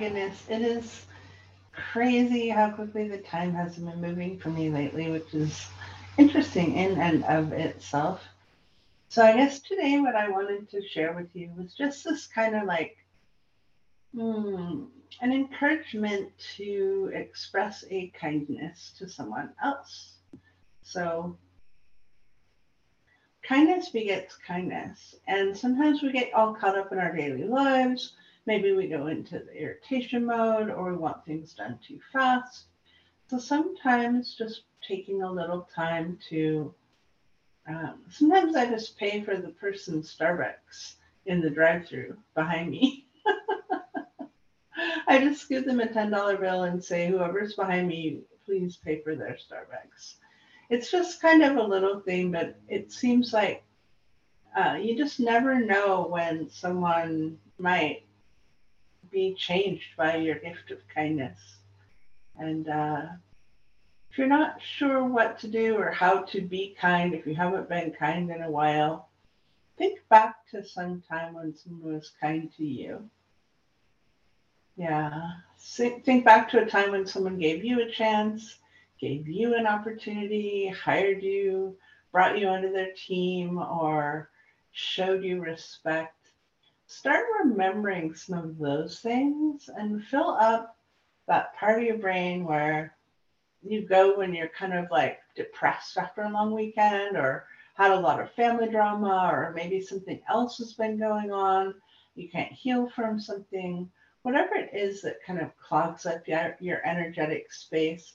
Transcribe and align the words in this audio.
goodness, 0.00 0.46
it 0.48 0.62
is 0.62 1.04
crazy 1.72 2.48
how 2.48 2.70
quickly 2.70 3.06
the 3.06 3.18
time 3.18 3.52
has 3.52 3.76
been 3.76 4.00
moving 4.00 4.38
for 4.38 4.48
me 4.48 4.70
lately, 4.70 5.10
which 5.10 5.34
is 5.34 5.66
interesting 6.16 6.74
in 6.74 6.98
and 6.98 7.22
of 7.24 7.52
itself. 7.52 8.24
So 9.10 9.22
I 9.22 9.34
guess 9.34 9.60
today 9.60 10.00
what 10.00 10.16
I 10.16 10.30
wanted 10.30 10.70
to 10.70 10.88
share 10.88 11.12
with 11.12 11.28
you 11.34 11.50
was 11.54 11.74
just 11.74 12.04
this 12.04 12.26
kind 12.26 12.56
of 12.56 12.64
like 12.64 12.96
hmm, 14.14 14.84
an 15.20 15.32
encouragement 15.32 16.30
to 16.56 17.10
express 17.12 17.84
a 17.90 18.08
kindness 18.18 18.94
to 18.98 19.06
someone 19.06 19.50
else. 19.62 20.14
So 20.82 21.36
kindness 23.42 23.90
begets 23.90 24.34
kindness. 24.46 25.16
And 25.28 25.54
sometimes 25.54 26.02
we 26.02 26.10
get 26.10 26.32
all 26.32 26.54
caught 26.54 26.78
up 26.78 26.90
in 26.90 26.98
our 26.98 27.14
daily 27.14 27.44
lives. 27.44 28.14
Maybe 28.50 28.72
we 28.72 28.88
go 28.88 29.06
into 29.06 29.38
the 29.38 29.52
irritation 29.52 30.24
mode 30.24 30.70
or 30.70 30.90
we 30.90 30.96
want 30.96 31.24
things 31.24 31.54
done 31.54 31.78
too 31.86 32.00
fast. 32.12 32.64
So 33.28 33.38
sometimes 33.38 34.34
just 34.34 34.62
taking 34.82 35.22
a 35.22 35.30
little 35.30 35.68
time 35.72 36.18
to 36.30 36.74
um, 37.68 38.00
sometimes 38.10 38.56
I 38.56 38.66
just 38.66 38.98
pay 38.98 39.22
for 39.22 39.36
the 39.36 39.50
person's 39.50 40.12
Starbucks 40.12 40.94
in 41.26 41.40
the 41.40 41.48
drive-through 41.48 42.16
behind 42.34 42.72
me. 42.72 43.06
I 45.06 45.20
just 45.20 45.48
give 45.48 45.64
them 45.64 45.78
a 45.78 45.86
ten 45.86 46.10
dollar 46.10 46.36
bill 46.36 46.64
and 46.64 46.82
say, 46.82 47.06
"Whoever's 47.06 47.54
behind 47.54 47.86
me, 47.86 48.22
please 48.44 48.78
pay 48.84 49.00
for 49.00 49.14
their 49.14 49.36
Starbucks." 49.36 50.14
It's 50.70 50.90
just 50.90 51.22
kind 51.22 51.44
of 51.44 51.56
a 51.56 51.62
little 51.62 52.00
thing, 52.00 52.32
but 52.32 52.58
it 52.66 52.90
seems 52.90 53.32
like 53.32 53.62
uh, 54.56 54.74
you 54.74 54.96
just 54.96 55.20
never 55.20 55.60
know 55.60 56.08
when 56.10 56.50
someone 56.50 57.38
might 57.56 58.02
be 59.10 59.34
changed 59.34 59.96
by 59.96 60.16
your 60.16 60.36
gift 60.36 60.70
of 60.70 60.78
kindness. 60.94 61.38
And 62.38 62.68
uh, 62.68 63.02
if 64.10 64.18
you're 64.18 64.26
not 64.26 64.60
sure 64.60 65.04
what 65.04 65.38
to 65.40 65.48
do 65.48 65.76
or 65.76 65.90
how 65.90 66.22
to 66.22 66.40
be 66.40 66.76
kind, 66.80 67.14
if 67.14 67.26
you 67.26 67.34
haven't 67.34 67.68
been 67.68 67.92
kind 67.92 68.30
in 68.30 68.42
a 68.42 68.50
while, 68.50 69.08
think 69.78 70.00
back 70.08 70.46
to 70.50 70.64
some 70.64 71.02
time 71.08 71.34
when 71.34 71.54
someone 71.54 71.94
was 71.94 72.12
kind 72.20 72.50
to 72.56 72.64
you. 72.64 73.08
Yeah. 74.76 75.32
Think 75.58 76.24
back 76.24 76.48
to 76.50 76.62
a 76.62 76.66
time 76.66 76.92
when 76.92 77.06
someone 77.06 77.38
gave 77.38 77.64
you 77.64 77.80
a 77.80 77.90
chance, 77.90 78.58
gave 78.98 79.28
you 79.28 79.54
an 79.54 79.66
opportunity, 79.66 80.68
hired 80.68 81.22
you, 81.22 81.76
brought 82.12 82.38
you 82.38 82.48
onto 82.48 82.72
their 82.72 82.92
team, 82.92 83.58
or 83.58 84.30
showed 84.72 85.22
you 85.22 85.40
respect. 85.40 86.16
Start 86.90 87.24
remembering 87.44 88.16
some 88.16 88.38
of 88.38 88.58
those 88.58 88.98
things 88.98 89.70
and 89.72 90.04
fill 90.04 90.30
up 90.30 90.76
that 91.28 91.54
part 91.54 91.78
of 91.78 91.84
your 91.86 91.98
brain 91.98 92.44
where 92.44 92.96
you 93.62 93.86
go 93.86 94.18
when 94.18 94.34
you're 94.34 94.48
kind 94.48 94.74
of 94.74 94.90
like 94.90 95.20
depressed 95.36 95.96
after 95.96 96.22
a 96.22 96.28
long 96.28 96.52
weekend 96.52 97.16
or 97.16 97.46
had 97.74 97.92
a 97.92 98.00
lot 98.00 98.20
of 98.20 98.32
family 98.32 98.68
drama 98.68 99.30
or 99.32 99.52
maybe 99.54 99.80
something 99.80 100.20
else 100.28 100.58
has 100.58 100.72
been 100.72 100.98
going 100.98 101.30
on. 101.30 101.76
You 102.16 102.28
can't 102.28 102.50
heal 102.50 102.90
from 102.90 103.20
something. 103.20 103.88
Whatever 104.22 104.56
it 104.56 104.70
is 104.74 105.00
that 105.02 105.22
kind 105.24 105.40
of 105.40 105.56
clogs 105.58 106.06
up 106.06 106.26
your, 106.26 106.56
your 106.58 106.84
energetic 106.84 107.52
space 107.52 108.14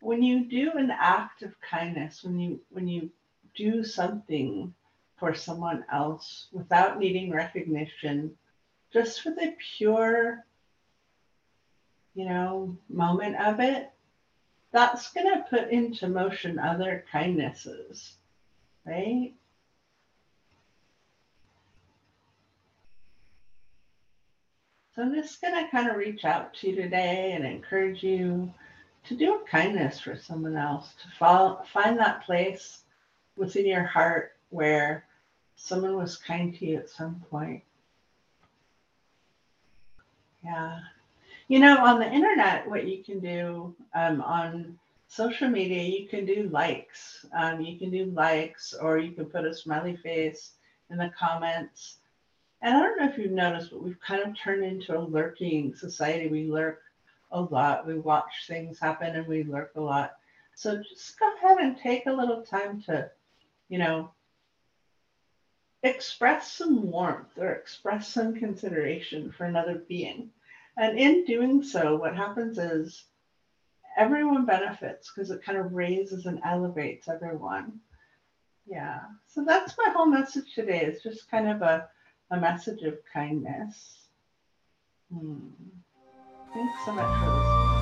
when 0.00 0.22
you 0.22 0.46
do 0.46 0.72
an 0.78 0.90
act 0.90 1.42
of 1.42 1.60
kindness 1.60 2.24
when 2.24 2.40
you 2.40 2.58
when 2.70 2.88
you 2.88 3.10
do 3.54 3.84
something 3.84 4.74
for 5.22 5.34
someone 5.36 5.84
else 5.92 6.48
without 6.50 6.98
needing 6.98 7.30
recognition 7.30 8.36
just 8.92 9.22
for 9.22 9.30
the 9.30 9.54
pure 9.76 10.44
you 12.16 12.24
know 12.24 12.76
moment 12.88 13.36
of 13.36 13.60
it 13.60 13.92
that's 14.72 15.12
going 15.12 15.26
to 15.26 15.44
put 15.48 15.70
into 15.70 16.08
motion 16.08 16.58
other 16.58 17.04
kindnesses, 17.12 18.14
right? 18.86 19.32
So 24.96 25.02
I'm 25.02 25.14
just 25.14 25.40
going 25.40 25.54
to 25.54 25.70
kind 25.70 25.88
of 25.88 25.96
reach 25.96 26.24
out 26.24 26.54
to 26.54 26.70
you 26.70 26.76
today 26.76 27.32
and 27.32 27.44
encourage 27.44 28.02
you 28.02 28.52
to 29.04 29.16
do 29.16 29.34
a 29.34 29.48
kindness 29.48 30.00
for 30.00 30.16
someone 30.16 30.56
else, 30.56 30.94
to 31.02 31.08
fall, 31.18 31.66
find 31.72 31.98
that 31.98 32.24
place 32.24 32.80
within 33.36 33.66
your 33.66 33.84
heart 33.84 34.32
where 34.50 35.04
someone 35.62 35.96
was 35.96 36.16
kind 36.16 36.54
to 36.58 36.66
you 36.66 36.76
at 36.76 36.90
some 36.90 37.22
point. 37.30 37.62
Yeah. 40.44 40.80
You 41.46 41.60
know, 41.60 41.78
on 41.78 42.00
the 42.00 42.10
internet, 42.10 42.68
what 42.68 42.88
you 42.88 43.04
can 43.04 43.20
do 43.20 43.74
um, 43.94 44.20
on 44.22 44.76
social 45.06 45.48
media, 45.48 45.82
you 45.82 46.08
can 46.08 46.26
do 46.26 46.48
likes. 46.50 47.24
Um, 47.32 47.60
you 47.60 47.78
can 47.78 47.90
do 47.90 48.06
likes, 48.06 48.74
or 48.74 48.98
you 48.98 49.12
can 49.12 49.26
put 49.26 49.44
a 49.44 49.54
smiley 49.54 49.96
face 49.96 50.52
in 50.90 50.98
the 50.98 51.12
comments. 51.16 51.98
And 52.60 52.76
I 52.76 52.80
don't 52.80 52.98
know 52.98 53.08
if 53.08 53.16
you've 53.16 53.30
noticed, 53.30 53.70
but 53.70 53.82
we've 53.82 54.00
kind 54.00 54.22
of 54.22 54.36
turned 54.36 54.64
into 54.64 54.98
a 54.98 55.00
lurking 55.00 55.76
society. 55.76 56.26
We 56.28 56.44
lurk 56.44 56.82
a 57.30 57.40
lot. 57.40 57.86
We 57.86 58.00
watch 58.00 58.46
things 58.48 58.80
happen 58.80 59.14
and 59.14 59.28
we 59.28 59.44
lurk 59.44 59.72
a 59.76 59.80
lot. 59.80 60.16
So 60.56 60.82
just 60.82 61.18
go 61.20 61.32
ahead 61.36 61.58
and 61.58 61.78
take 61.78 62.06
a 62.06 62.12
little 62.12 62.42
time 62.42 62.82
to, 62.82 63.10
you 63.68 63.78
know, 63.78 64.10
express 65.82 66.52
some 66.52 66.90
warmth 66.90 67.36
or 67.38 67.52
express 67.52 68.08
some 68.08 68.34
consideration 68.34 69.32
for 69.32 69.44
another 69.44 69.82
being. 69.88 70.30
And 70.76 70.98
in 70.98 71.24
doing 71.24 71.62
so, 71.62 71.96
what 71.96 72.16
happens 72.16 72.58
is 72.58 73.04
everyone 73.96 74.46
benefits 74.46 75.10
because 75.10 75.30
it 75.30 75.44
kind 75.44 75.58
of 75.58 75.74
raises 75.74 76.26
and 76.26 76.40
elevates 76.44 77.08
everyone. 77.08 77.80
Yeah. 78.66 79.00
So 79.26 79.44
that's 79.44 79.76
my 79.76 79.92
whole 79.92 80.06
message 80.06 80.54
today. 80.54 80.82
It's 80.82 81.02
just 81.02 81.30
kind 81.30 81.48
of 81.48 81.62
a, 81.62 81.88
a 82.30 82.38
message 82.38 82.82
of 82.82 82.98
kindness. 83.12 84.08
Hmm. 85.12 85.48
Thanks 86.54 86.84
so 86.84 86.92
much 86.92 87.24
for 87.24 87.81